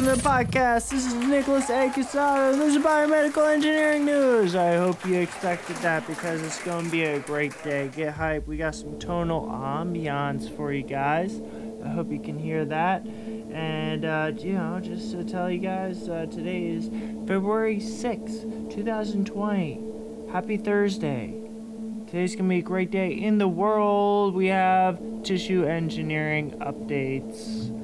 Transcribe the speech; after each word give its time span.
Welcome 0.00 0.18
to 0.18 0.22
the 0.22 0.28
podcast. 0.30 0.88
This 0.88 1.04
is 1.04 1.12
Nicholas 1.12 1.68
A. 1.68 1.90
Casado. 1.90 2.56
This 2.56 2.74
is 2.74 2.82
biomedical 2.82 3.46
engineering 3.52 4.06
news. 4.06 4.56
I 4.56 4.76
hope 4.76 5.04
you 5.04 5.16
expected 5.20 5.76
that 5.78 6.06
because 6.06 6.40
it's 6.40 6.58
going 6.62 6.86
to 6.86 6.90
be 6.90 7.02
a 7.02 7.18
great 7.18 7.52
day. 7.62 7.90
Get 7.94 8.14
hype. 8.14 8.46
We 8.46 8.56
got 8.56 8.74
some 8.74 8.98
tonal 8.98 9.46
ambiance 9.48 10.56
for 10.56 10.72
you 10.72 10.84
guys. 10.84 11.42
I 11.84 11.88
hope 11.88 12.10
you 12.10 12.18
can 12.18 12.38
hear 12.38 12.64
that. 12.64 13.04
And, 13.04 14.06
uh, 14.06 14.32
you 14.38 14.54
know, 14.54 14.80
just 14.80 15.10
to 15.10 15.22
tell 15.22 15.50
you 15.50 15.58
guys, 15.58 16.08
uh, 16.08 16.24
today 16.30 16.68
is 16.68 16.88
February 17.28 17.76
6th, 17.76 18.74
2020. 18.74 19.80
Happy 20.32 20.56
Thursday. 20.56 21.34
Today's 22.06 22.34
going 22.36 22.48
to 22.48 22.54
be 22.54 22.60
a 22.60 22.62
great 22.62 22.90
day 22.90 23.10
in 23.10 23.36
the 23.36 23.48
world. 23.48 24.34
We 24.34 24.46
have 24.46 24.98
tissue 25.24 25.64
engineering 25.64 26.52
updates. 26.52 27.76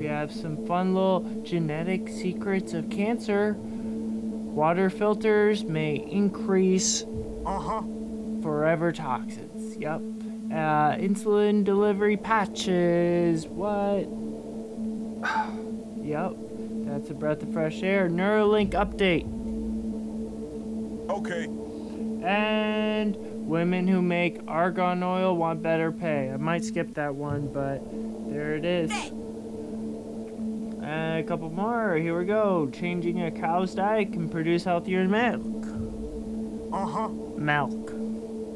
We 0.00 0.06
have 0.06 0.32
some 0.32 0.66
fun 0.66 0.94
little 0.94 1.20
genetic 1.42 2.08
secrets 2.08 2.72
of 2.72 2.88
cancer. 2.88 3.52
Water 3.58 4.88
filters 4.88 5.62
may 5.62 5.94
increase 5.96 7.04
Uh-huh. 7.44 7.82
forever 8.42 8.92
toxins. 8.92 9.76
Yep. 9.76 10.00
Uh, 10.50 10.92
insulin 10.96 11.64
delivery 11.64 12.16
patches. 12.16 13.46
What? 13.46 14.08
yep. 16.02 16.32
That's 16.86 17.10
a 17.10 17.14
breath 17.14 17.42
of 17.42 17.52
fresh 17.52 17.82
air. 17.82 18.08
Neuralink 18.08 18.70
update. 18.70 19.26
Okay. 21.10 21.44
And 22.26 23.16
women 23.46 23.86
who 23.86 24.00
make 24.00 24.40
argan 24.48 25.02
oil 25.02 25.36
want 25.36 25.62
better 25.62 25.92
pay. 25.92 26.30
I 26.32 26.38
might 26.38 26.64
skip 26.64 26.94
that 26.94 27.14
one, 27.14 27.48
but 27.52 27.82
there 28.32 28.56
it 28.56 28.64
is. 28.64 28.90
And 28.90 29.19
a 31.20 31.22
couple 31.22 31.50
more. 31.50 31.96
Here 31.96 32.18
we 32.18 32.24
go. 32.24 32.70
Changing 32.72 33.22
a 33.22 33.30
cow's 33.30 33.74
diet 33.74 34.12
can 34.12 34.28
produce 34.28 34.64
healthier 34.64 35.06
milk. 35.06 35.42
Uh-huh. 36.72 37.08
Milk. 37.36 37.92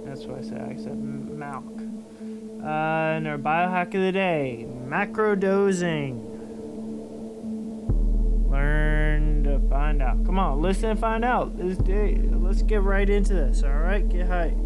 That's 0.07 0.25
what 0.25 0.39
I 0.39 0.43
said. 0.43 0.61
I 0.63 0.77
said 0.77 0.99
milk. 0.99 1.65
Uh, 2.63 3.17
and 3.17 3.29
our 3.29 3.37
biohack 3.37 3.89
of 3.89 4.01
the 4.01 4.13
day 4.13 4.67
macro 4.87 5.35
dosing. 5.35 6.31
Learn 8.51 9.45
to 9.45 9.61
find 9.69 10.01
out. 10.01 10.25
Come 10.25 10.39
on, 10.39 10.63
listen 10.63 10.91
and 10.91 10.99
find 10.99 11.25
out. 11.25 11.59
This 11.59 11.77
day, 11.77 12.19
let's 12.33 12.63
get 12.63 12.83
right 12.83 13.11
into 13.11 13.35
this. 13.35 13.63
All 13.63 13.71
right, 13.71 14.09
get 14.09 14.27
hype. 14.29 14.64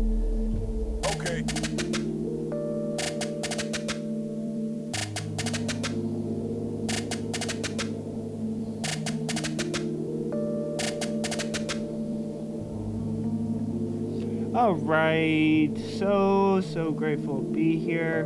Right, 14.88 15.70
so 15.98 16.62
so 16.62 16.90
grateful 16.90 17.42
to 17.42 17.48
be 17.48 17.78
here. 17.78 18.24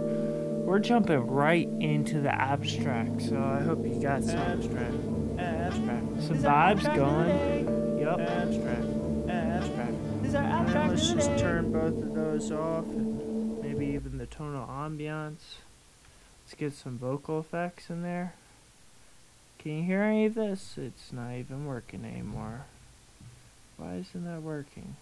We're 0.64 0.78
jumping 0.78 1.27
right 1.27 1.69
into 1.80 2.20
the 2.20 2.32
abstract, 2.32 3.22
so 3.22 3.42
I 3.42 3.60
hope 3.60 3.84
you 3.84 4.00
got 4.00 4.22
some 4.22 4.38
Abstract. 4.38 4.94
Abstract. 5.38 6.22
some 6.22 6.38
vibes 6.38 6.96
going. 6.96 7.98
Yep. 7.98 8.20
Abstract. 8.20 9.28
Abstract. 9.28 9.94
Is 10.25 10.34
our 10.37 10.42
And 10.44 10.53
abstract 10.53 10.91
let's 10.91 11.12
just 11.12 11.37
turn 11.37 11.72
both 11.72 12.00
of 12.00 12.14
those 12.14 12.53
off, 12.53 12.84
and 12.84 13.60
maybe 13.60 13.87
even 13.87 14.19
the 14.19 14.26
tonal 14.26 14.66
ambiance. 14.69 15.58
Let's 16.44 16.54
get 16.56 16.75
some 16.75 16.97
vocal 16.97 17.41
effects 17.41 17.91
in 17.91 18.03
there. 18.03 18.34
Can 19.58 19.78
you 19.78 19.82
hear 19.82 20.03
any 20.03 20.26
of 20.26 20.34
this? 20.34 20.76
It's 20.76 21.12
not 21.12 21.32
even 21.32 21.66
working 21.66 22.04
anymore. 22.04 22.66
Why 23.76 23.94
isn't 23.97 24.25
that 24.25 24.42
working? 24.42 24.94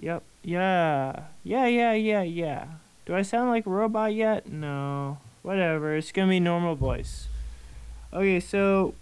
Yep. 0.00 0.22
Yeah. 0.42 1.22
Yeah, 1.44 1.66
yeah, 1.66 1.92
yeah, 1.92 2.22
yeah. 2.22 2.66
Do 3.06 3.14
I 3.14 3.22
sound 3.22 3.50
like 3.50 3.66
a 3.66 3.70
robot 3.70 4.14
yet? 4.14 4.48
No. 4.50 5.18
Whatever. 5.42 5.96
It's 5.96 6.12
gonna 6.12 6.28
be 6.28 6.40
normal 6.40 6.74
voice. 6.74 7.28
Okay, 8.12 8.40
so. 8.40 8.94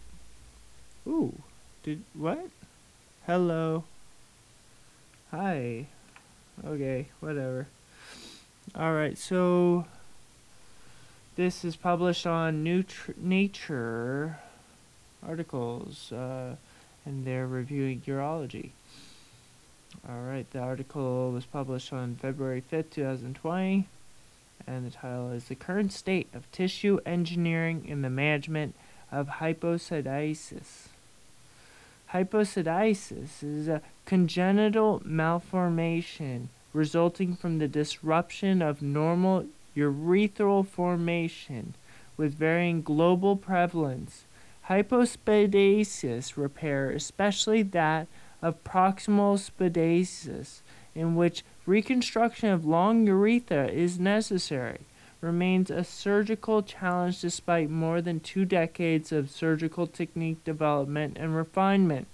Ooh. 1.06 1.34
Did. 1.82 2.02
What? 2.14 2.48
Hello. 3.26 3.84
Hi. 5.30 5.86
Okay, 6.64 7.08
whatever. 7.20 7.66
Alright, 8.76 9.18
so. 9.18 9.84
This 11.36 11.66
is 11.66 11.76
published 11.76 12.26
on 12.26 12.64
Nutr- 12.64 13.16
Nature 13.18 14.38
articles, 15.26 16.10
uh, 16.10 16.56
and 17.04 17.26
they're 17.26 17.46
reviewing 17.46 18.00
urology. 18.06 18.70
Alright, 20.08 20.48
the 20.52 20.60
article 20.60 21.32
was 21.32 21.46
published 21.46 21.92
on 21.92 22.14
February 22.14 22.62
5th, 22.62 22.90
2020, 22.90 23.88
and 24.64 24.86
the 24.86 24.90
title 24.90 25.32
is 25.32 25.46
The 25.46 25.56
Current 25.56 25.92
State 25.92 26.28
of 26.32 26.50
Tissue 26.52 27.00
Engineering 27.04 27.84
in 27.88 28.02
the 28.02 28.10
Management 28.10 28.76
of 29.10 29.26
Hyposidesis. 29.40 30.90
Hyposidesis 32.12 33.42
is 33.42 33.66
a 33.66 33.82
congenital 34.04 35.02
malformation 35.04 36.50
resulting 36.72 37.34
from 37.34 37.58
the 37.58 37.66
disruption 37.66 38.62
of 38.62 38.82
normal 38.82 39.46
urethral 39.76 40.64
formation 40.64 41.74
with 42.16 42.32
varying 42.32 42.80
global 42.80 43.34
prevalence. 43.34 44.22
Hypospadiasis 44.68 46.36
repair, 46.36 46.90
especially 46.90 47.62
that 47.62 48.06
of 48.42 48.62
proximal 48.64 49.38
spadiasis, 49.38 50.60
in 50.94 51.16
which 51.16 51.44
reconstruction 51.66 52.50
of 52.50 52.64
long 52.64 53.06
urethra 53.06 53.69
is 53.69 53.98
necessary, 53.98 54.80
remains 55.20 55.70
a 55.70 55.84
surgical 55.84 56.62
challenge 56.62 57.20
despite 57.20 57.70
more 57.70 58.00
than 58.00 58.20
two 58.20 58.44
decades 58.44 59.12
of 59.12 59.30
surgical 59.30 59.86
technique 59.86 60.42
development 60.44 61.16
and 61.19 61.34
refinement. 61.34 62.06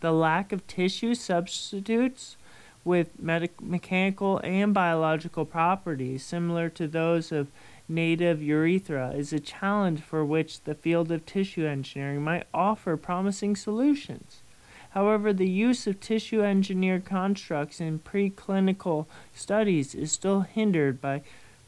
The 0.00 0.12
lack 0.12 0.52
of 0.52 0.66
tissue 0.66 1.14
substitutes 1.14 2.36
with 2.84 3.20
mechanical 3.20 4.40
and 4.44 4.72
biological 4.72 5.44
properties 5.44 6.24
similar 6.24 6.68
to 6.70 6.88
those 6.88 7.32
of 7.32 7.48
native 7.88 8.42
urethra 8.42 9.10
is 9.10 9.32
a 9.32 9.40
challenge 9.40 10.00
for 10.00 10.24
which 10.24 10.62
the 10.64 10.74
field 10.74 11.10
of 11.10 11.26
tissue 11.26 11.66
engineering 11.66 12.22
might 12.22 12.46
offer 12.54 12.96
promising 12.96 13.56
solutions. 13.56 14.42
However, 14.90 15.32
the 15.32 15.48
use 15.48 15.86
of 15.86 16.00
tissue 16.00 16.42
engineered 16.42 17.04
constructs 17.04 17.80
in 17.80 17.98
preclinical 17.98 19.06
studies 19.34 19.94
is 19.94 20.12
still 20.12 20.40
hindered 20.40 21.00
by 21.00 21.22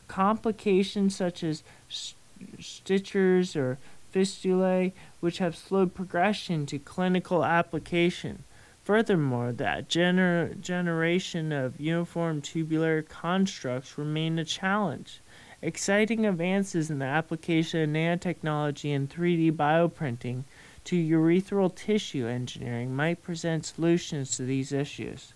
complications 0.08 1.16
such 1.16 1.44
as 1.44 1.62
st- 1.88 2.16
stitchers 2.59 3.54
or 3.54 3.78
fistulae, 4.12 4.92
which 5.20 5.38
have 5.38 5.56
slowed 5.56 5.94
progression 5.94 6.66
to 6.66 6.78
clinical 6.78 7.44
application. 7.44 8.44
Furthermore, 8.82 9.53
that 9.53 9.88
gener- 9.88 10.59
generation 10.60 11.53
of 11.53 11.78
uniform 11.78 12.41
tubular 12.41 13.03
constructs 13.03 13.98
remain 13.98 14.38
a 14.38 14.44
challenge. 14.44 15.21
Exciting 15.62 16.24
advances 16.24 16.91
in 16.91 16.98
the 16.98 17.04
application 17.04 17.83
of 17.83 17.91
nanotechnology 17.91 18.97
and 18.97 19.10
3D 19.10 19.53
bioprinting 19.53 20.45
to 20.84 20.97
urethral 20.97 21.74
tissue 21.74 22.27
engineering 22.27 22.94
might 22.94 23.22
present 23.22 23.66
solutions 23.66 24.36
to 24.36 24.42
these 24.42 24.72
issues. 24.72 25.32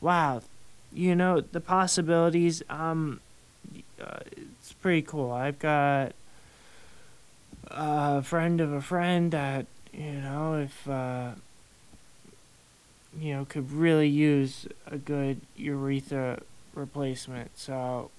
Wow, 0.00 0.42
you 0.92 1.14
know 1.14 1.40
the 1.40 1.60
possibilities. 1.60 2.62
Um, 2.68 3.20
uh, 4.00 4.20
it's 4.36 4.72
pretty 4.72 5.02
cool. 5.02 5.30
I've 5.30 5.58
got 5.58 6.12
a 7.68 8.22
friend 8.22 8.60
of 8.60 8.72
a 8.72 8.80
friend 8.80 9.30
that 9.32 9.66
you 9.92 10.12
know 10.12 10.54
if 10.54 10.88
uh, 10.88 11.32
you 13.18 13.34
know 13.34 13.44
could 13.44 13.70
really 13.72 14.08
use 14.08 14.66
a 14.86 14.96
good 14.96 15.40
urethra 15.56 16.40
replacement. 16.74 17.56
So 17.58 18.10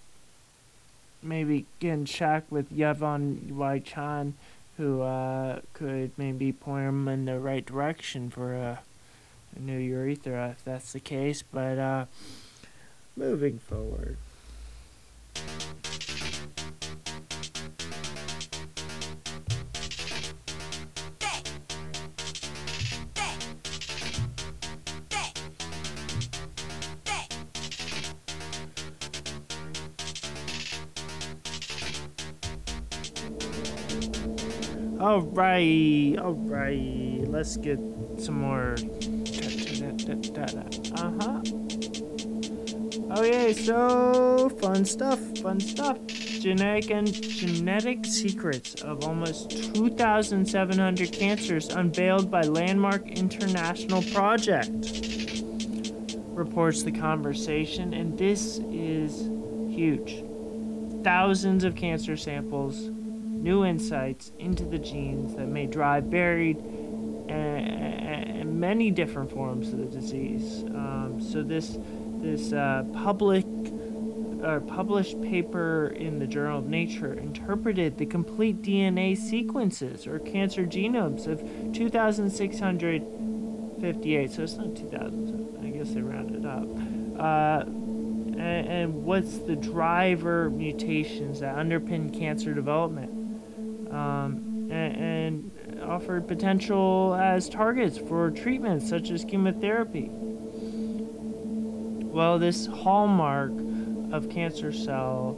maybe 1.22 1.66
in 1.82 2.06
check 2.06 2.44
with 2.50 2.72
Yevon 2.72 3.52
Waichan 3.52 4.34
who 4.78 5.02
uh, 5.02 5.62
could 5.74 6.12
maybe 6.18 6.52
point 6.52 6.88
him 6.88 7.08
in 7.08 7.26
the 7.26 7.40
right 7.40 7.66
direction 7.66 8.30
for 8.30 8.54
a, 8.54 8.80
a 9.56 9.60
new 9.60 9.78
urethra 9.78 10.50
if 10.50 10.64
that's 10.64 10.94
the 10.94 11.00
case. 11.00 11.44
But 11.44 11.78
uh, 11.78 12.06
moving 13.16 13.60
forward. 13.60 14.18
All 35.34 35.40
right, 35.40 36.16
all 36.22 36.36
right. 36.36 37.24
Let's 37.28 37.58
get 37.58 37.80
some 38.20 38.42
more. 38.42 38.76
Uh 40.94 41.12
huh. 41.20 41.42
Okay, 43.18 43.54
so 43.54 44.50
fun 44.62 44.86
stuff, 44.86 45.20
fun 45.40 45.60
stuff. 45.60 45.98
Genetic 46.06 46.92
and 46.92 47.12
genetic 47.12 48.06
secrets 48.06 48.76
of 48.84 49.06
almost 49.06 49.74
2,700 49.74 51.12
cancers 51.12 51.70
unveiled 51.70 52.30
by 52.30 52.42
Landmark 52.42 53.08
International 53.08 54.04
Project. 54.14 54.70
Reports 56.28 56.84
the 56.84 56.92
conversation, 56.92 57.96
and 57.96 58.16
this 58.20 58.60
is 58.72 59.32
huge. 59.76 60.24
Thousands 61.04 61.64
of 61.64 61.76
cancer 61.76 62.16
samples, 62.16 62.92
new 63.44 63.66
insights 63.66 64.32
into 64.40 64.64
the 64.64 64.80
genes 64.80 65.36
that 65.36 65.48
may 65.48 65.68
drive 65.68 66.06
varied 66.06 66.58
and 67.28 68.60
many 68.60 68.92
different 68.92 69.32
forms 69.32 69.74
of 69.74 69.80
the 69.80 69.86
disease. 69.86 70.64
Um, 70.64 71.20
so 71.20 71.44
this 71.44 71.78
this 72.22 72.54
uh, 72.54 72.86
public 72.94 73.46
uh, 74.44 74.60
published 74.62 75.22
paper 75.22 75.94
in 75.96 76.18
the 76.20 76.28
Journal 76.28 76.60
of 76.60 76.68
Nature 76.68 77.14
interpreted 77.14 77.98
the 77.98 78.06
complete 78.06 78.62
DNA 78.62 79.18
sequences 79.18 80.06
or 80.08 80.20
cancer 80.20 80.66
genomes 80.66 81.28
of 81.28 81.42
2,658. 81.74 84.32
So 84.32 84.44
it's 84.44 84.56
not 84.56 84.76
2,000. 84.76 85.58
I 85.62 85.70
guess 85.70 85.92
they 85.92 86.02
rounded 86.02 86.46
up. 86.46 86.68
Uh, 87.20 87.64
and, 88.38 89.06
what's 89.06 89.38
the 89.38 89.56
driver 89.56 90.50
mutations 90.50 91.40
that 91.40 91.56
underpin 91.56 92.14
cancer 92.18 92.54
development? 92.54 93.13
Um, 93.94 94.70
and, 94.72 94.96
and 94.96 95.82
offered 95.84 96.28
potential 96.28 97.16
as 97.16 97.48
targets 97.48 97.98
for 97.98 98.32
treatments 98.32 98.90
such 98.90 99.12
as 99.12 99.24
chemotherapy. 99.24 100.10
Well, 102.14 102.40
this 102.40 102.66
hallmark 102.66 103.52
of 104.12 104.30
cancer 104.30 104.72
cell 104.72 105.38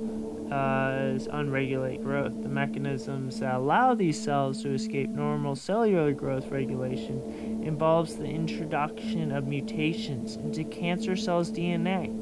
uh, 0.52 1.14
is 1.16 1.28
unregulated 1.28 2.04
growth. 2.04 2.44
The 2.44 2.50
mechanisms 2.50 3.40
that 3.40 3.56
allow 3.56 3.96
these 3.96 4.22
cells 4.22 4.62
to 4.64 4.74
escape 4.74 5.10
normal 5.10 5.56
cellular 5.56 6.14
growth 6.14 6.52
regulation 6.52 7.64
involves 7.64 8.16
the 8.16 8.26
introduction 8.26 9.32
of 9.32 9.48
mutations 9.48 10.36
into 10.36 10.64
cancer 10.66 11.16
cells' 11.16 11.52
DNA. 11.52 12.14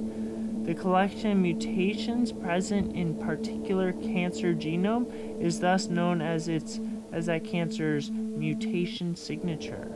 The 0.63 0.73
collection 0.73 1.31
of 1.31 1.37
mutations 1.39 2.31
present 2.31 2.95
in 2.95 3.15
particular 3.15 3.91
cancer 3.91 4.53
genome 4.53 5.41
is 5.41 5.59
thus 5.59 5.87
known 5.87 6.21
as 6.21 6.47
its 6.47 6.79
as 7.11 7.25
that 7.27 7.43
cancer's 7.43 8.09
mutation 8.09 9.15
signature. 9.15 9.91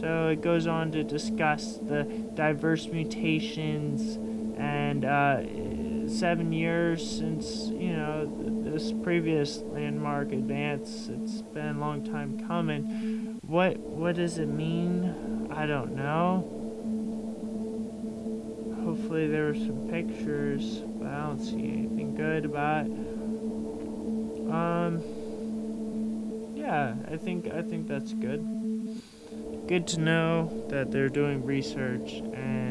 So 0.00 0.28
it 0.28 0.40
goes 0.40 0.66
on 0.66 0.92
to 0.92 1.04
discuss 1.04 1.76
the 1.76 2.04
diverse 2.34 2.86
mutations 2.86 4.16
and 4.58 5.04
uh, 5.04 6.08
seven 6.08 6.52
years 6.52 7.06
since 7.18 7.66
you 7.66 7.92
know 7.92 8.26
this 8.64 8.92
previous 8.92 9.58
landmark 9.58 10.32
advance. 10.32 11.10
It's 11.10 11.42
been 11.42 11.76
a 11.76 11.78
long 11.78 12.02
time 12.02 12.46
coming. 12.46 13.38
What 13.46 13.78
what 13.78 14.16
does 14.16 14.38
it 14.38 14.48
mean? 14.48 15.48
I 15.52 15.66
don't 15.66 15.94
know. 15.94 16.63
There 19.14 19.46
were 19.46 19.54
some 19.54 19.88
pictures, 19.88 20.82
but 20.98 21.06
I 21.06 21.22
don't 21.22 21.40
see 21.40 21.54
anything 21.54 22.16
good 22.16 22.44
about 22.44 22.86
it. 22.86 22.92
Um 24.50 25.02
yeah, 26.56 26.94
I 27.10 27.16
think 27.16 27.46
I 27.52 27.62
think 27.62 27.86
that's 27.86 28.12
good. 28.12 28.44
Good 29.68 29.86
to 29.88 30.00
know 30.00 30.66
that 30.68 30.90
they're 30.90 31.08
doing 31.08 31.46
research 31.46 32.14
and 32.34 32.63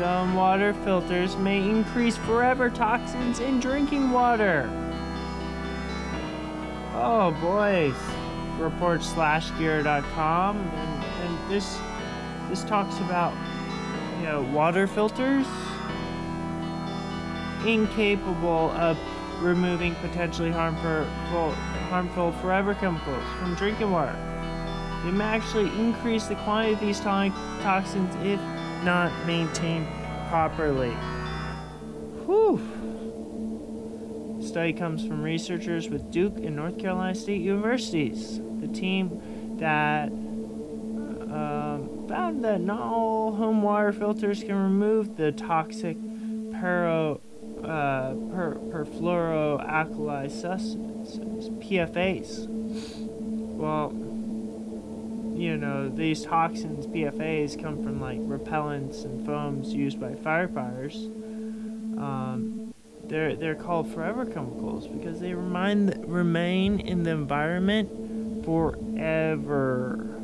some 0.00 0.34
water 0.34 0.72
filters 0.72 1.36
may 1.36 1.60
increase 1.60 2.16
forever 2.16 2.70
toxins 2.70 3.38
in 3.38 3.60
drinking 3.60 4.10
water. 4.10 4.66
Oh 6.94 7.36
boy, 7.38 7.92
reports 8.58 9.12
slashgear.com 9.12 10.56
and, 10.56 11.04
and 11.04 11.50
this 11.50 11.78
this 12.48 12.64
talks 12.64 12.96
about 13.00 13.34
you 14.18 14.24
know 14.24 14.40
water 14.54 14.86
filters 14.86 15.46
incapable 17.66 18.70
of 18.70 18.96
removing 19.42 19.94
potentially 19.96 20.50
harmful 20.50 21.04
harmful 21.90 22.32
forever 22.40 22.72
chemicals 22.72 23.22
from 23.38 23.54
drinking 23.54 23.90
water. 23.90 24.16
They 25.04 25.10
may 25.10 25.24
actually 25.24 25.68
increase 25.78 26.24
the 26.24 26.36
quantity 26.36 26.72
of 26.72 26.80
these 26.80 27.00
to- 27.00 27.34
toxins 27.60 28.14
if 28.24 28.40
not 28.84 29.12
maintained 29.26 29.86
properly. 30.28 30.92
Whew. 32.26 32.60
Study 34.42 34.72
comes 34.72 35.06
from 35.06 35.22
researchers 35.22 35.88
with 35.88 36.10
Duke 36.10 36.36
and 36.38 36.56
North 36.56 36.78
Carolina 36.78 37.14
State 37.14 37.42
Universities. 37.42 38.40
The 38.60 38.68
team 38.68 39.56
that 39.58 40.08
um, 40.08 42.06
found 42.08 42.44
that 42.44 42.60
not 42.60 42.80
all 42.80 43.34
home 43.34 43.62
water 43.62 43.92
filters 43.92 44.42
can 44.42 44.56
remove 44.56 45.16
the 45.16 45.32
toxic 45.32 45.96
pero, 46.60 47.20
uh, 47.62 48.14
per, 48.32 48.58
perfluoroalkyl 48.70 50.30
substances, 50.30 51.50
PFAS. 51.60 52.46
Well, 52.48 53.92
you 55.40 55.56
know, 55.56 55.88
these 55.88 56.22
toxins, 56.22 56.86
PFAs, 56.86 57.60
come 57.60 57.82
from 57.82 57.98
like 57.98 58.18
repellents 58.20 59.06
and 59.06 59.24
foams 59.24 59.72
used 59.72 59.98
by 59.98 60.10
firefighters. 60.10 61.06
Um, 61.98 62.74
they're 63.04 63.34
they're 63.34 63.54
called 63.54 63.90
forever 63.90 64.26
chemicals 64.26 64.86
because 64.86 65.18
they 65.18 65.32
remind 65.32 66.04
remain 66.06 66.80
in 66.80 67.04
the 67.04 67.10
environment 67.12 68.44
forever, 68.44 70.20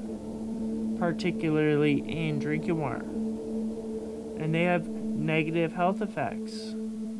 particularly 0.98 1.94
in 2.00 2.38
drinking 2.38 2.78
water, 2.78 3.06
and 4.38 4.54
they 4.54 4.64
have 4.64 4.86
negative 4.86 5.72
health 5.72 6.02
effects, 6.02 6.74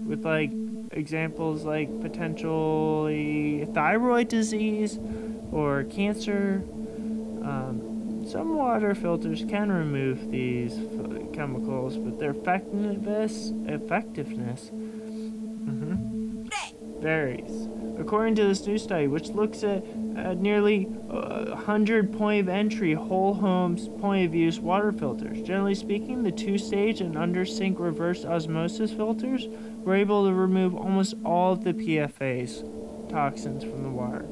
with 0.05 0.23
like 0.23 0.51
examples 0.93 1.65
like 1.65 1.89
potentially 2.03 3.67
thyroid 3.73 4.29
disease 4.29 4.99
or 5.51 5.85
cancer. 5.85 6.63
Um, 7.43 7.86
some 8.27 8.57
water 8.57 8.95
filters 8.95 9.45
can 9.49 9.71
remove 9.71 10.31
these 10.31 10.75
chemicals, 11.33 11.97
but 11.97 12.19
their 12.19 12.31
effectiveness 12.31 13.53
effectiveness 13.67 14.71
mhm, 14.73 16.51
varies. 17.01 17.69
According 17.99 18.35
to 18.35 18.45
this 18.45 18.67
new 18.67 18.79
study, 18.79 19.07
which 19.07 19.29
looks 19.29 19.63
at 19.63 19.85
uh, 20.17 20.35
nearly 20.35 20.89
uh, 21.09 21.47
100 21.47 22.13
point 22.13 22.41
of 22.41 22.49
entry 22.49 22.95
whole 22.95 23.35
homes 23.35 23.89
point 24.01 24.27
of 24.27 24.35
use 24.35 24.59
water 24.59 24.93
filters. 24.93 25.41
Generally 25.43 25.77
speaking, 25.77 26.23
the 26.23 26.33
two 26.33 26.59
stage 26.59 27.01
and 27.01 27.17
under 27.17 27.45
sink 27.45 27.79
reverse 27.79 28.25
osmosis 28.25 28.93
filters 28.93 29.47
were 29.79 29.95
able 29.95 30.27
to 30.27 30.35
remove 30.35 30.75
almost 30.75 31.15
all 31.25 31.53
of 31.53 31.65
the 31.65 31.73
PFAS 31.73 33.09
toxins 33.09 33.63
from 33.63 33.83
the 33.83 33.89
water. 33.91 34.27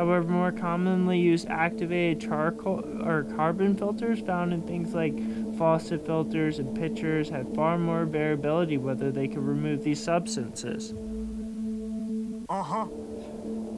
However, 0.00 0.26
more 0.26 0.50
commonly 0.50 1.18
used 1.18 1.46
activated 1.48 2.22
charcoal 2.22 2.82
or 3.06 3.24
carbon 3.36 3.74
filters 3.76 4.18
found 4.20 4.54
in 4.54 4.62
things 4.62 4.94
like 4.94 5.12
faucet 5.58 6.06
filters 6.06 6.58
and 6.58 6.74
pitchers 6.74 7.28
had 7.28 7.54
far 7.54 7.76
more 7.76 8.06
variability 8.06 8.78
whether 8.78 9.12
they 9.12 9.28
could 9.28 9.42
remove 9.42 9.84
these 9.84 10.02
substances. 10.02 10.94
Uh 12.48 12.62
huh. 12.62 12.86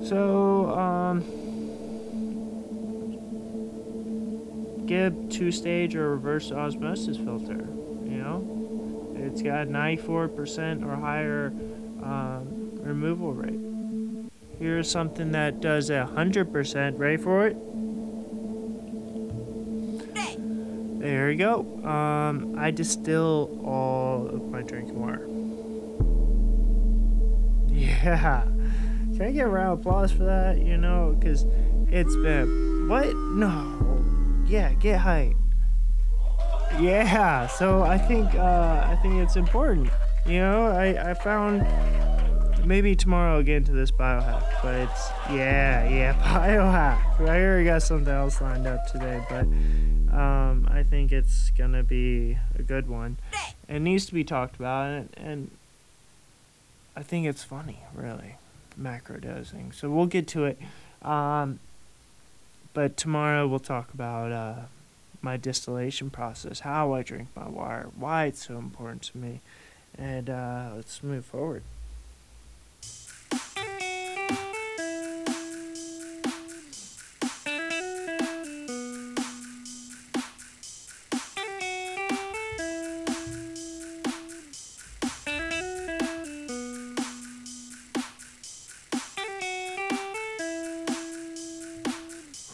So, 0.05 0.71
um, 0.71 1.25
get 4.87 5.13
a 5.13 5.29
two-stage 5.29 5.97
or 5.97 6.11
reverse 6.11 6.53
osmosis 6.53 7.17
filter. 7.17 7.67
You 8.05 8.19
know, 8.23 9.17
it's 9.17 9.43
got 9.43 9.67
94% 9.67 10.87
or 10.87 10.95
higher 10.95 11.53
um, 12.01 12.47
removal 12.81 13.33
rate. 13.33 13.72
Here's 14.63 14.89
something 14.89 15.33
that 15.33 15.61
does 15.61 15.91
a 15.91 16.07
hundred 16.07 16.53
percent. 16.53 16.97
Ready 16.97 17.17
for 17.17 17.49
it? 17.49 17.57
there 21.01 21.33
you 21.33 21.37
go. 21.37 21.67
Um, 21.85 22.55
I 22.57 22.71
distill 22.71 23.61
all 23.67 24.29
of 24.29 24.49
my 24.51 24.63
drinking 24.63 25.01
water. 25.01 25.29
Yeah. 27.75 28.43
Can 28.43 29.23
I 29.23 29.31
get 29.33 29.47
a 29.47 29.49
round 29.49 29.73
of 29.73 29.81
applause 29.81 30.13
for 30.13 30.23
that? 30.25 30.59
You 30.59 30.77
know, 30.77 31.17
because 31.19 31.45
it's 31.89 32.15
been. 32.15 32.89
What? 32.89 33.13
No. 33.17 34.45
Yeah, 34.47 34.75
get 34.75 35.01
hype. 35.01 35.35
Yeah, 36.79 37.49
so 37.49 37.83
I 37.83 37.99
think 37.99 38.33
uh, 38.37 38.87
I 38.89 38.97
think 39.03 39.17
it's 39.17 39.35
important. 39.35 39.91
You 40.25 40.39
know, 40.39 40.67
I, 40.67 41.11
I 41.11 41.15
found 41.15 41.63
maybe 42.65 42.95
tomorrow 42.95 43.37
I'll 43.37 43.43
get 43.43 43.57
into 43.57 43.73
this 43.73 43.91
biohack, 43.91 44.45
but 44.63 44.75
it's 44.75 45.11
yeah, 45.31 45.89
yeah, 45.89 46.13
biohack. 46.23 47.29
I 47.29 47.43
already 47.43 47.65
got 47.65 47.83
something 47.83 48.13
else 48.13 48.41
lined 48.41 48.67
up 48.67 48.87
today, 48.87 49.25
but 49.29 49.45
um, 50.17 50.69
I 50.71 50.83
think 50.83 51.13
it's 51.13 51.51
gonna 51.51 51.83
be 51.83 52.39
a 52.59 52.63
good 52.63 52.89
one. 52.89 53.19
It 53.69 53.81
needs 53.81 54.07
to 54.07 54.15
be 54.15 54.25
talked 54.25 54.57
about, 54.57 54.91
and, 54.91 55.09
and 55.17 55.51
I 56.97 57.03
think 57.03 57.27
it's 57.27 57.43
funny, 57.43 57.81
really, 57.95 58.37
macro 58.77 59.19
dosing. 59.19 59.73
So 59.73 59.91
we'll 59.91 60.07
get 60.07 60.29
to 60.29 60.45
it. 60.45 60.59
Um, 61.03 61.59
but 62.75 62.97
tomorrow 62.97 63.47
we'll 63.47 63.61
talk 63.61 63.93
about 63.93 64.33
uh, 64.33 64.55
my 65.21 65.37
distillation 65.37 66.11
process, 66.11 66.61
how 66.61 66.93
I 66.93 67.03
drink 67.03 67.29
my 67.35 67.49
water, 67.49 67.91
why 67.97 68.27
it's 68.27 68.47
so 68.47 68.59
important 68.59 69.03
to 69.03 69.19
me, 69.19 69.41
and 69.97 70.31
uh, 70.31 70.71
let's 70.75 71.03
move 71.03 71.25
forward. 71.25 71.63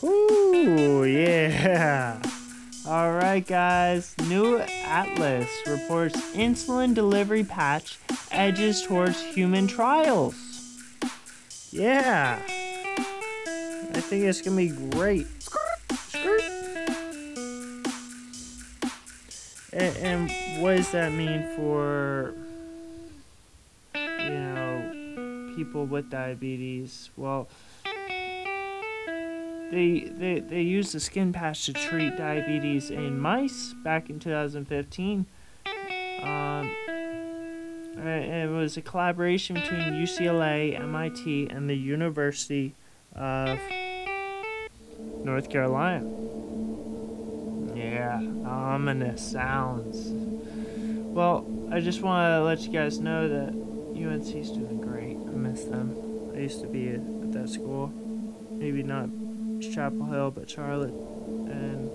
Whoo, 0.00 1.04
yeah. 1.04 2.22
All 2.86 3.12
right, 3.12 3.44
guys. 3.44 4.14
New 4.28 4.58
Atlas 4.58 5.50
reports 5.66 6.16
insulin 6.34 6.94
delivery 6.94 7.44
patch 7.44 7.98
edges 8.30 8.82
towards 8.82 9.20
human 9.20 9.66
trials. 9.66 10.47
Yeah. 11.78 12.40
I 13.94 14.00
think 14.00 14.24
it's 14.24 14.42
going 14.42 14.68
to 14.68 14.74
be 14.74 14.90
great. 14.90 15.28
And, 19.72 20.28
what 20.60 20.76
does 20.76 20.90
that 20.90 21.12
mean 21.12 21.44
for, 21.54 22.34
you 23.94 24.30
know, 24.30 25.52
people 25.54 25.86
with 25.86 26.10
diabetes? 26.10 27.10
Well, 27.16 27.46
they, 29.70 30.10
they, 30.16 30.40
they 30.40 30.62
used 30.62 30.94
the 30.94 31.00
skin 31.00 31.32
patch 31.32 31.66
to 31.66 31.74
treat 31.74 32.16
diabetes 32.16 32.90
in 32.90 33.20
mice 33.20 33.72
back 33.84 34.10
in 34.10 34.18
2015. 34.18 35.26
Um, 36.22 36.70
it 38.06 38.50
was 38.50 38.76
a 38.76 38.82
collaboration 38.82 39.54
between 39.54 39.80
UCLA, 39.80 40.78
MIT, 40.78 41.48
and 41.50 41.68
the 41.68 41.76
University 41.76 42.74
of 43.14 43.58
North 45.24 45.50
Carolina. 45.50 46.04
Yeah, 47.74 48.20
ominous 48.46 49.32
sounds. 49.32 50.08
Well, 51.14 51.46
I 51.70 51.80
just 51.80 52.02
want 52.02 52.32
to 52.32 52.42
let 52.44 52.60
you 52.60 52.72
guys 52.72 52.98
know 53.00 53.28
that 53.28 53.48
UNC's 53.96 54.50
doing 54.50 54.80
great. 54.80 55.16
I 55.16 55.36
miss 55.36 55.64
them. 55.64 55.96
I 56.34 56.40
used 56.40 56.60
to 56.60 56.66
be 56.66 56.90
at 56.90 57.32
that 57.32 57.48
school. 57.48 57.92
Maybe 58.52 58.82
not 58.82 59.08
Chapel 59.60 60.06
Hill, 60.06 60.30
but 60.30 60.48
Charlotte. 60.48 60.94
And 60.94 61.90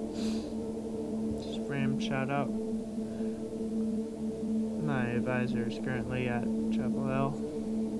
just 1.43 1.59
random 1.69 1.99
shout 1.99 2.29
out. 2.29 2.49
My 4.83 5.05
advisor 5.11 5.67
is 5.67 5.79
currently 5.79 6.27
at 6.27 6.43
Chapel 6.73 7.07
Hill 7.07 7.31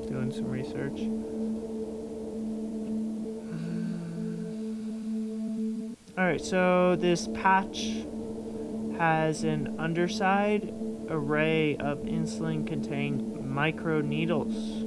doing 0.09 0.31
some 0.33 0.49
research. 0.49 0.99
Uh, 6.17 6.19
Alright, 6.19 6.41
so 6.41 6.97
this 6.97 7.29
patch 7.33 8.03
has 8.97 9.45
an 9.45 9.75
underside 9.79 10.73
array 11.09 11.77
of 11.77 11.99
insulin 11.99 12.67
containing 12.67 13.49
micro 13.49 14.01
needles, 14.01 14.83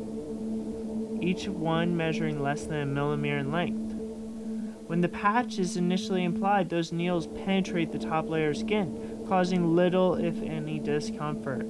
each 1.22 1.48
one 1.48 1.96
measuring 1.96 2.42
less 2.42 2.66
than 2.66 2.80
a 2.82 2.86
millimeter 2.86 3.38
in 3.38 3.50
length. 3.50 3.94
When 4.86 5.00
the 5.00 5.08
patch 5.08 5.58
is 5.58 5.76
initially 5.76 6.24
applied, 6.24 6.68
those 6.68 6.92
needles 6.92 7.26
penetrate 7.26 7.90
the 7.90 7.98
top 7.98 8.28
layer 8.28 8.50
of 8.50 8.56
skin, 8.56 9.24
causing 9.26 9.74
little, 9.74 10.14
if 10.14 10.40
any, 10.42 10.78
discomfort. 10.78 11.66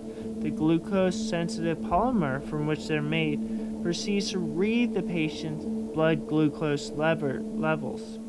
The 0.46 0.52
glucose 0.52 1.16
sensitive 1.16 1.78
polymer 1.78 2.40
from 2.40 2.68
which 2.68 2.86
they're 2.86 3.02
made 3.02 3.82
proceeds 3.82 4.30
to 4.30 4.38
read 4.38 4.94
the 4.94 5.02
patient's 5.02 5.64
blood 5.64 6.28
glucose 6.28 6.92
lever- 6.92 7.42
levels. 7.42 8.20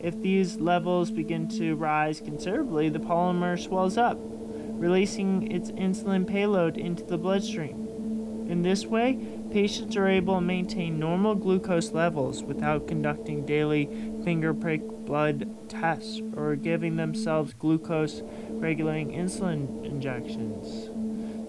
If 0.00 0.22
these 0.22 0.56
levels 0.56 1.10
begin 1.10 1.48
to 1.48 1.76
rise 1.76 2.18
considerably, 2.22 2.88
the 2.88 2.98
polymer 2.98 3.62
swells 3.62 3.98
up, 3.98 4.16
releasing 4.18 5.52
its 5.52 5.70
insulin 5.72 6.26
payload 6.26 6.78
into 6.78 7.04
the 7.04 7.18
bloodstream. 7.18 8.46
In 8.48 8.62
this 8.62 8.86
way, 8.86 9.18
patients 9.50 9.98
are 9.98 10.08
able 10.08 10.36
to 10.36 10.40
maintain 10.40 10.98
normal 10.98 11.34
glucose 11.34 11.92
levels 11.92 12.42
without 12.42 12.88
conducting 12.88 13.44
daily 13.44 13.84
finger 14.24 14.54
prick 14.54 14.80
blood 15.04 15.68
tests 15.68 16.22
or 16.34 16.56
giving 16.56 16.96
themselves 16.96 17.52
glucose 17.52 18.22
regulating 18.48 19.10
insulin 19.10 19.84
injections. 19.84 20.95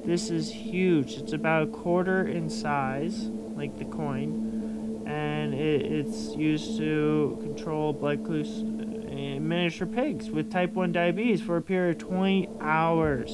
This 0.08 0.30
is 0.30 0.50
huge. 0.50 1.16
It's 1.16 1.34
about 1.34 1.64
a 1.64 1.68
quarter 1.68 2.26
in 2.26 2.50
size, 2.50 3.26
like 3.58 3.78
the 3.78 3.84
coin, 3.84 5.04
and 5.06 5.54
it, 5.54 5.82
it's 5.82 6.34
used 6.34 6.78
to 6.78 7.38
control 7.42 7.92
blood 7.92 8.24
glucose 8.24 8.60
in 8.60 9.46
miniature 9.46 9.86
pigs 9.86 10.30
with 10.30 10.50
type 10.50 10.72
1 10.76 10.94
diabetes 10.94 11.42
for 11.42 11.58
a 11.58 11.62
period 11.62 12.02
of 12.02 12.08
20 12.08 12.48
hours. 12.62 13.32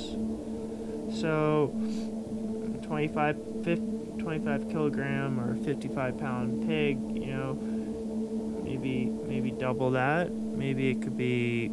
So, 1.22 1.68
25, 2.88 3.38
50, 3.64 3.86
25 4.18 4.70
kilogram 4.70 5.40
or 5.40 5.56
55 5.64 6.18
pound 6.18 6.68
pig, 6.68 6.98
you 7.16 7.36
know, 7.36 7.54
maybe 8.64 9.06
maybe 9.28 9.52
double 9.52 9.92
that. 9.92 10.34
Maybe 10.34 10.90
it 10.90 11.04
could 11.04 11.18
be 11.18 11.68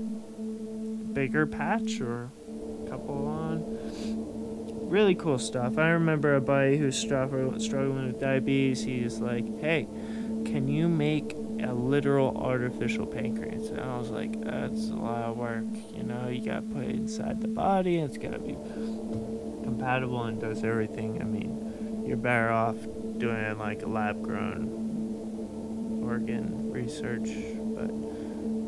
bigger 1.14 1.46
patch 1.46 2.02
or 2.02 2.30
a 2.84 2.90
couple 2.90 3.26
on. 3.26 3.79
Really 4.90 5.14
cool 5.14 5.38
stuff. 5.38 5.78
I 5.78 5.90
remember 5.90 6.34
a 6.34 6.40
buddy 6.40 6.76
who's 6.76 6.98
struggling 6.98 7.46
with 7.52 8.18
diabetes. 8.20 8.82
He's 8.82 9.20
like, 9.20 9.60
"Hey, 9.60 9.86
can 10.44 10.66
you 10.66 10.88
make 10.88 11.36
a 11.62 11.72
literal 11.72 12.36
artificial 12.36 13.06
pancreas?" 13.06 13.70
And 13.70 13.78
I 13.78 13.96
was 13.96 14.10
like, 14.10 14.40
"That's 14.40 14.90
a 14.90 14.96
lot 14.96 15.22
of 15.22 15.36
work. 15.36 15.62
You 15.96 16.02
know, 16.02 16.26
you 16.28 16.44
gotta 16.44 16.62
put 16.62 16.82
it 16.82 16.96
inside 16.96 17.40
the 17.40 17.46
body. 17.46 17.98
It's 17.98 18.18
gotta 18.18 18.40
be 18.40 18.56
compatible 19.62 20.24
and 20.24 20.40
does 20.40 20.64
everything. 20.64 21.22
I 21.22 21.24
mean, 21.24 22.04
you're 22.04 22.16
better 22.16 22.50
off 22.50 22.74
doing 23.18 23.58
like 23.60 23.84
a 23.84 23.88
lab 23.88 24.20
grown 24.20 26.02
organ 26.02 26.72
research, 26.72 27.30
but 27.76 27.92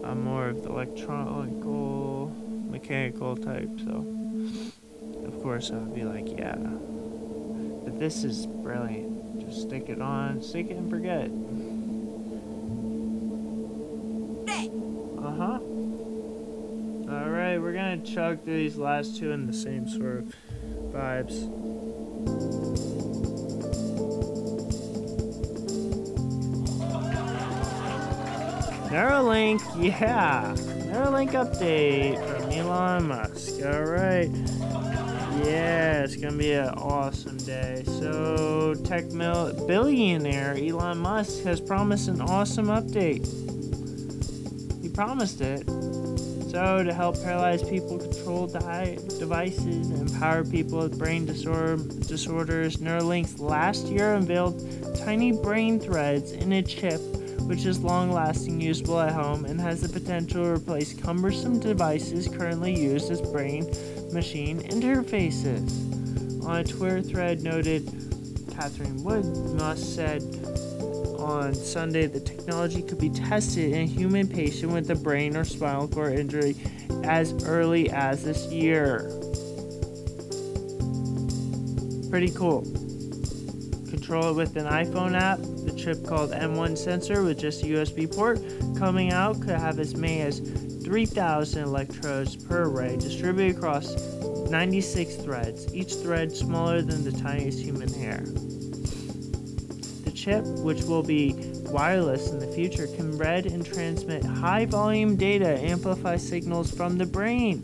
I'm 0.08 0.22
more 0.22 0.46
of 0.46 0.62
the 0.62 0.68
electronical, 0.68 2.30
mechanical 2.70 3.36
type, 3.36 3.70
so 3.84 4.21
course 5.42 5.70
I 5.70 5.74
would 5.74 5.94
be 5.94 6.04
like, 6.04 6.38
yeah. 6.38 6.54
But 6.56 7.98
this 7.98 8.22
is 8.22 8.46
brilliant. 8.46 9.40
Just 9.40 9.62
stick 9.62 9.88
it 9.88 10.00
on, 10.00 10.40
stick 10.40 10.70
it 10.70 10.76
and 10.76 10.88
forget. 10.88 11.30
Uh 15.18 15.34
huh. 15.36 15.58
Alright, 17.12 17.60
we're 17.60 17.72
gonna 17.72 17.98
chug 17.98 18.44
through 18.44 18.56
these 18.56 18.76
last 18.76 19.16
two 19.16 19.32
in 19.32 19.46
the 19.46 19.52
same 19.52 19.88
sort 19.88 20.18
of 20.18 20.34
vibes. 20.92 21.48
Neuralink, 28.90 29.60
yeah. 29.82 30.54
Neuralink 30.92 31.32
update 31.32 32.18
from 32.28 32.50
Elon 32.50 33.08
Musk. 33.08 33.62
Alright. 33.64 34.30
Yeah, 35.44 36.02
it's 36.02 36.16
gonna 36.16 36.36
be 36.36 36.52
an 36.52 36.68
awesome 36.70 37.36
day. 37.38 37.82
So, 38.00 38.74
tech 38.84 39.12
mil- 39.12 39.52
billionaire 39.66 40.56
Elon 40.56 40.98
Musk 40.98 41.42
has 41.44 41.60
promised 41.60 42.08
an 42.08 42.20
awesome 42.20 42.66
update. 42.66 43.26
He 44.82 44.88
promised 44.88 45.40
it. 45.40 45.68
So, 46.50 46.84
to 46.84 46.92
help 46.92 47.22
paralyzed 47.22 47.68
people 47.68 47.98
control 47.98 48.46
di- 48.46 48.98
devices 49.18 49.88
and 49.90 50.10
empower 50.10 50.44
people 50.44 50.78
with 50.80 50.98
brain 50.98 51.24
disorder- 51.24 51.82
disorders, 52.06 52.76
Neuralink's 52.76 53.40
last 53.40 53.86
year 53.86 54.14
unveiled 54.14 54.62
tiny 54.98 55.32
brain 55.32 55.80
threads 55.80 56.32
in 56.32 56.52
a 56.52 56.62
chip 56.62 57.00
which 57.46 57.64
is 57.66 57.80
long 57.80 58.10
lasting, 58.10 58.60
usable 58.60 59.00
at 59.00 59.12
home, 59.12 59.44
and 59.44 59.60
has 59.60 59.80
the 59.80 59.88
potential 59.88 60.44
to 60.44 60.50
replace 60.50 60.94
cumbersome 60.94 61.58
devices 61.58 62.28
currently 62.28 62.74
used 62.74 63.10
as 63.10 63.20
brain 63.20 63.66
machine 64.12 64.60
interfaces. 64.62 66.44
On 66.44 66.56
a 66.56 66.64
Twitter 66.64 67.02
thread 67.02 67.42
noted, 67.42 67.86
Catherine 68.52 69.02
Wood 69.02 69.24
Moss 69.58 69.82
said 69.82 70.22
on 71.18 71.54
Sunday 71.54 72.06
the 72.06 72.20
technology 72.20 72.82
could 72.82 72.98
be 72.98 73.10
tested 73.10 73.72
in 73.72 73.82
a 73.82 73.86
human 73.86 74.26
patient 74.26 74.72
with 74.72 74.90
a 74.90 74.94
brain 74.94 75.36
or 75.36 75.44
spinal 75.44 75.88
cord 75.88 76.18
injury 76.18 76.56
as 77.04 77.32
early 77.44 77.90
as 77.90 78.24
this 78.24 78.46
year. 78.52 79.08
Pretty 82.10 82.30
cool. 82.30 82.62
Control 83.88 84.30
it 84.30 84.34
with 84.34 84.56
an 84.56 84.66
iPhone 84.66 85.18
app. 85.18 85.38
The 85.64 85.72
chip 85.76 86.04
called 86.06 86.32
N1 86.32 86.76
sensor 86.76 87.22
with 87.22 87.38
just 87.38 87.62
a 87.62 87.66
USB 87.66 88.12
port 88.14 88.40
coming 88.78 89.12
out 89.12 89.40
could 89.40 89.58
have 89.58 89.78
as 89.78 89.94
many 89.94 90.20
as 90.20 90.40
3,000 90.84 91.62
electrodes 91.62 92.36
per 92.36 92.64
array 92.64 92.96
distributed 92.96 93.56
across 93.56 93.94
96 94.50 95.16
threads, 95.16 95.72
each 95.74 95.94
thread 95.94 96.30
smaller 96.30 96.82
than 96.82 97.04
the 97.04 97.12
tiniest 97.12 97.60
human 97.60 97.92
hair. 97.94 98.22
The 100.04 100.12
chip, 100.14 100.44
which 100.44 100.82
will 100.82 101.02
be 101.02 101.34
wireless 101.70 102.30
in 102.30 102.38
the 102.38 102.46
future, 102.48 102.86
can 102.86 103.16
read 103.16 103.46
and 103.46 103.64
transmit 103.64 104.24
high 104.24 104.66
volume 104.66 105.16
data, 105.16 105.58
amplify 105.60 106.16
signals 106.16 106.70
from 106.70 106.98
the 106.98 107.06
brain. 107.06 107.62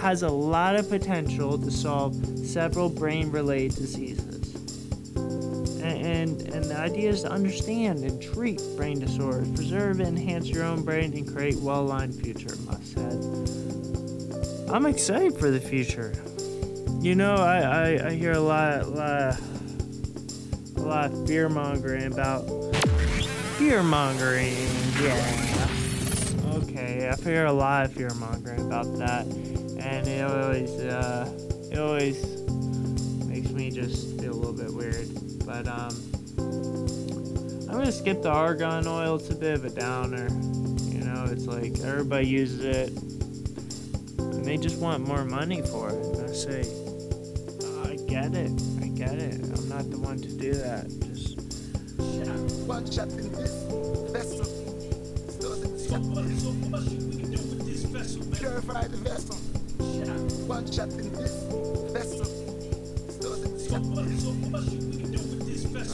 Has 0.00 0.22
a 0.22 0.28
lot 0.28 0.76
of 0.76 0.88
potential 0.88 1.58
to 1.58 1.70
solve 1.70 2.14
several 2.46 2.88
brain 2.88 3.30
related 3.30 3.76
diseases. 3.76 4.15
And, 6.26 6.42
and, 6.54 6.64
the 6.64 6.76
idea 6.76 7.10
is 7.10 7.22
to 7.22 7.30
understand 7.30 8.00
and 8.00 8.20
treat 8.20 8.60
brain 8.76 8.98
disorders, 8.98 9.48
preserve 9.52 10.00
and 10.00 10.08
enhance 10.08 10.48
your 10.48 10.64
own 10.64 10.82
brain, 10.82 11.12
and 11.12 11.32
create 11.32 11.54
well 11.58 11.82
aligned 11.82 12.20
future, 12.20 12.56
Musk 12.64 12.94
said. 12.94 13.46
I'm 14.68 14.86
excited 14.86 15.38
for 15.38 15.52
the 15.52 15.60
future. 15.60 16.12
You 17.00 17.14
know, 17.14 17.36
I, 17.36 17.58
I, 17.58 18.06
I 18.08 18.10
hear 18.14 18.32
a 18.32 18.40
lot, 18.40 18.88
lot, 18.88 19.38
a 20.76 20.80
lot 20.80 21.12
of 21.12 21.28
fear 21.28 21.48
mongering 21.48 22.12
about 22.12 22.40
fear 23.56 23.84
mongering. 23.84 24.56
Yeah. 25.00 25.68
Okay, 26.54 27.08
I 27.08 27.14
hear 27.22 27.46
a 27.46 27.52
lot 27.52 27.86
of 27.86 27.92
fear 27.92 28.10
mongering 28.14 28.66
about 28.66 28.98
that, 28.98 29.26
and 29.26 30.08
it 30.08 30.24
always, 30.28 30.70
uh, 30.80 31.30
it 31.70 31.78
always 31.78 32.24
makes 33.26 33.50
me 33.50 33.70
just 33.70 34.18
feel 34.18 34.32
a 34.32 34.34
little 34.34 34.52
bit 34.52 34.74
weird. 34.74 35.06
But 35.46 35.68
um, 35.68 35.94
I'm 37.76 37.82
gonna 37.82 37.92
skip 37.92 38.22
the 38.22 38.30
argan 38.30 38.86
oil. 38.86 39.16
It's 39.16 39.28
a 39.28 39.34
bit 39.34 39.52
of 39.52 39.66
a 39.66 39.68
downer. 39.68 40.30
You 40.30 41.04
know, 41.04 41.26
it's 41.30 41.44
like 41.44 41.78
everybody 41.80 42.26
uses 42.26 42.64
it, 42.64 42.88
and 44.18 44.42
they 44.42 44.56
just 44.56 44.78
want 44.80 45.06
more 45.06 45.26
money 45.26 45.60
for 45.60 45.90
it. 45.90 45.96
And 45.96 46.30
I 46.30 46.32
say, 46.32 46.60
I 47.84 47.96
get 48.08 48.34
it. 48.34 48.50
I 48.80 48.88
get 48.88 49.18
it. 49.18 49.34
I'm 49.34 49.68
not 49.68 49.90
the 49.90 49.98
one 49.98 50.16
to 50.16 50.28
do 50.38 50.54
that. 50.54 50.88
Just. 51.04 51.36
Purify 58.38 58.88
the 58.88 58.96
vessel. 58.96 59.36
One 60.46 60.72
shot 60.72 60.88
in 60.92 61.12
this 61.12 61.42
vessel. 61.92 62.46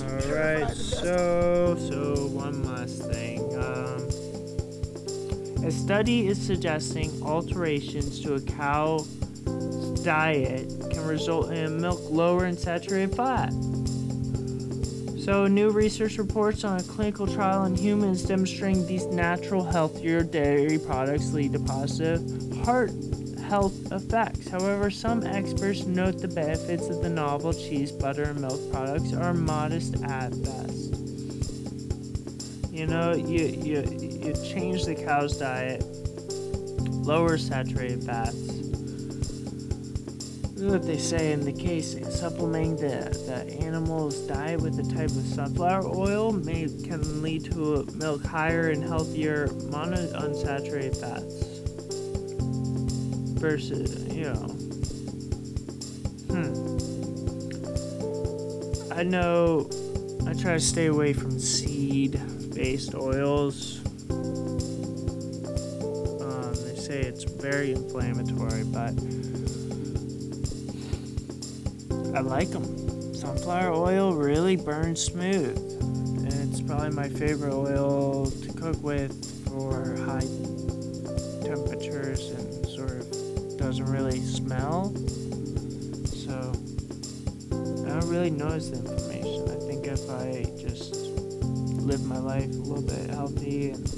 All 0.00 0.34
right. 0.34 0.70
So, 0.70 1.76
so 1.90 2.26
one 2.28 2.62
last 2.64 3.02
thing. 3.10 3.40
Um, 3.56 4.06
a 5.64 5.70
study 5.70 6.28
is 6.28 6.40
suggesting 6.40 7.10
alterations 7.22 8.20
to 8.20 8.34
a 8.34 8.40
cow's 8.40 9.06
diet 10.02 10.68
can 10.90 11.06
result 11.06 11.52
in 11.52 11.80
milk 11.80 12.00
lower 12.10 12.46
in 12.46 12.56
saturated 12.56 13.14
fat. 13.14 13.52
So, 15.22 15.46
new 15.46 15.70
research 15.70 16.18
reports 16.18 16.64
on 16.64 16.80
a 16.80 16.82
clinical 16.82 17.26
trial 17.28 17.64
in 17.64 17.76
humans 17.76 18.24
demonstrating 18.24 18.84
these 18.86 19.06
natural, 19.06 19.62
healthier 19.62 20.24
dairy 20.24 20.78
products 20.78 21.32
lead 21.32 21.52
to 21.52 21.60
positive 21.60 22.22
heart 22.64 22.90
health 23.52 23.92
effects. 23.92 24.48
However, 24.48 24.88
some 24.88 25.26
experts 25.26 25.84
note 25.84 26.22
the 26.22 26.28
benefits 26.28 26.88
of 26.88 27.02
the 27.02 27.10
novel 27.10 27.52
cheese, 27.52 27.92
butter, 27.92 28.22
and 28.22 28.40
milk 28.40 28.72
products 28.72 29.12
are 29.12 29.34
modest 29.34 30.02
at 30.04 30.30
best. 30.42 30.94
You 32.72 32.86
know, 32.86 33.12
you 33.12 33.44
you 33.68 33.76
you 34.24 34.32
change 34.42 34.86
the 34.86 34.94
cow's 34.94 35.36
diet, 35.36 35.84
lower 37.04 37.36
saturated 37.36 38.04
fats. 38.04 38.40
What 40.56 40.84
they 40.84 40.96
say 40.96 41.32
in 41.32 41.44
the 41.44 41.52
case, 41.52 41.94
supplementing 42.08 42.76
the, 42.76 43.10
the 43.26 43.62
animal's 43.66 44.16
diet 44.20 44.62
with 44.62 44.78
a 44.78 44.94
type 44.94 45.10
of 45.10 45.26
sunflower 45.26 45.94
oil 45.94 46.32
may 46.32 46.68
can 46.84 47.20
lead 47.20 47.52
to 47.52 47.84
milk 47.96 48.24
higher 48.24 48.70
and 48.70 48.82
healthier 48.82 49.48
monounsaturated 49.48 50.96
fats 50.98 51.51
versus 53.42 54.06
you 54.14 54.22
know. 54.22 54.46
Hmm. 56.30 56.54
I 58.92 59.02
know. 59.02 59.68
I 60.28 60.32
try 60.34 60.52
to 60.54 60.60
stay 60.60 60.86
away 60.86 61.12
from 61.12 61.40
seed-based 61.40 62.94
oils. 62.94 63.80
Um, 66.20 66.54
they 66.54 66.76
say 66.76 67.00
it's 67.00 67.24
very 67.24 67.72
inflammatory, 67.72 68.62
but 68.62 68.94
I 72.16 72.20
like 72.20 72.50
them. 72.50 72.64
Sunflower 73.12 73.72
oil 73.72 74.14
really 74.14 74.54
burns 74.54 75.02
smooth. 75.02 75.58
And 75.80 76.32
it's 76.52 76.60
probably 76.60 76.90
my 76.90 77.08
favorite 77.08 77.52
oil 77.52 78.26
to 78.26 78.52
cook 78.52 78.80
with 78.84 79.12
for 79.48 79.96
high 80.06 80.28
temperatures 81.44 82.30
and 82.30 82.61
doesn't 83.62 83.86
really 83.86 84.20
smell. 84.20 84.92
So 86.04 86.34
I 87.52 87.88
don't 87.88 88.08
really 88.08 88.30
notice 88.30 88.70
the 88.70 88.78
inflammation. 88.78 89.48
I 89.48 89.54
think 89.66 89.86
if 89.86 90.10
I 90.10 90.42
just 90.60 90.96
live 90.96 92.04
my 92.04 92.18
life 92.18 92.50
a 92.50 92.56
little 92.56 92.82
bit 92.82 93.10
healthy 93.10 93.70
and 93.70 93.88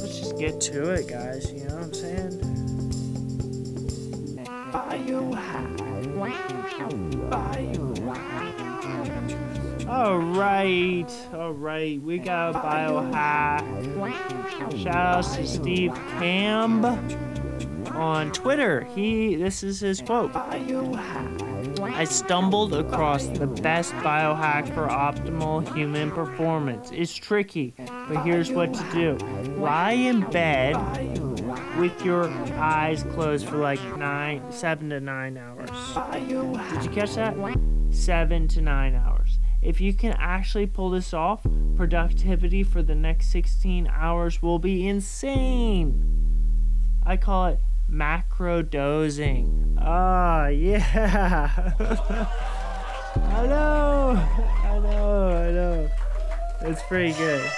let's 0.00 0.18
just 0.18 0.36
get 0.38 0.60
to 0.62 0.90
it, 0.90 1.06
guys. 1.06 1.52
You 1.52 1.68
know 1.68 1.76
what 1.76 1.84
I'm 1.84 1.94
saying? 1.94 2.40
All 9.88 10.18
right, 10.18 10.18
all 10.18 10.18
right, 10.18 11.21
we 11.32 12.18
got 12.18 12.54
a 12.54 12.58
biohack. 12.58 13.62
Shout 14.82 14.94
out 14.94 15.24
to 15.34 15.46
Steve 15.46 15.92
Camb 15.92 16.84
on 17.94 18.32
Twitter. 18.32 18.84
He, 18.94 19.36
this 19.36 19.62
is 19.62 19.80
his 19.80 20.02
quote. 20.02 20.30
I 20.34 22.04
stumbled 22.04 22.74
across 22.74 23.26
the 23.26 23.46
best 23.46 23.92
biohack 23.94 24.74
for 24.74 24.88
optimal 24.88 25.74
human 25.74 26.10
performance. 26.10 26.90
It's 26.92 27.14
tricky, 27.14 27.74
but 27.78 28.24
here's 28.24 28.50
what 28.50 28.74
to 28.74 28.84
do. 28.92 29.16
Lie 29.56 29.92
in 29.92 30.20
bed 30.30 30.76
with 31.78 32.04
your 32.04 32.28
eyes 32.58 33.04
closed 33.14 33.48
for 33.48 33.56
like 33.56 33.80
nine, 33.96 34.42
seven 34.52 34.90
to 34.90 35.00
nine 35.00 35.38
hours. 35.38 35.70
Did 36.12 36.84
you 36.84 36.90
catch 36.90 37.14
that? 37.14 37.34
Seven 37.90 38.48
to 38.48 38.60
nine 38.60 38.94
hours. 38.94 39.11
If 39.62 39.80
you 39.80 39.94
can 39.94 40.16
actually 40.18 40.66
pull 40.66 40.90
this 40.90 41.14
off, 41.14 41.46
productivity 41.76 42.64
for 42.64 42.82
the 42.82 42.96
next 42.96 43.28
16 43.28 43.86
hours 43.86 44.42
will 44.42 44.58
be 44.58 44.88
insane. 44.88 46.08
I 47.04 47.16
call 47.16 47.46
it 47.46 47.60
macro 47.88 48.62
dozing. 48.62 49.78
Ah, 49.80 50.48
yeah. 50.48 51.74
I 53.16 53.46
know. 53.46 54.28
I 54.64 54.78
know. 54.80 55.28
I 55.28 55.50
know. 55.52 55.90
It's 56.62 56.82
pretty 56.82 57.12
good. 57.12 57.48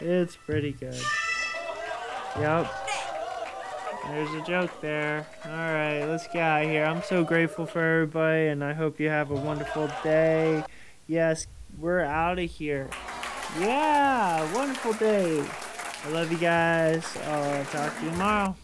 It's 0.00 0.36
pretty 0.36 0.72
good. 0.72 0.98
Yep. 2.38 2.72
There's 4.06 4.34
a 4.34 4.40
joke 4.42 4.80
there. 4.80 5.26
Alright, 5.44 6.08
let's 6.08 6.26
get 6.28 6.42
out 6.42 6.64
of 6.64 6.70
here. 6.70 6.84
I'm 6.84 7.02
so 7.02 7.24
grateful 7.24 7.66
for 7.66 7.82
everybody, 7.82 8.48
and 8.48 8.64
I 8.64 8.72
hope 8.72 8.98
you 8.98 9.10
have 9.10 9.30
a 9.30 9.34
wonderful 9.34 9.90
day. 10.02 10.64
Yes, 11.12 11.46
we're 11.78 12.00
out 12.00 12.38
of 12.38 12.50
here. 12.50 12.88
Yeah, 13.60 14.50
wonderful 14.54 14.94
day. 14.94 15.44
I 16.06 16.08
love 16.08 16.32
you 16.32 16.38
guys. 16.38 17.04
I'll 17.26 17.66
talk 17.66 17.94
to 17.98 18.04
you 18.06 18.10
tomorrow. 18.12 18.56